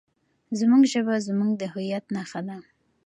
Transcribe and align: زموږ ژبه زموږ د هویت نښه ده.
زموږ 0.59 0.81
ژبه 0.93 1.15
زموږ 1.27 1.51
د 1.57 1.63
هویت 1.73 2.05
نښه 2.15 2.41
ده. 2.47 2.57